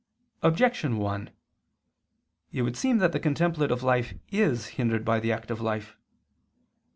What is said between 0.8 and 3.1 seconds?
1: It would seem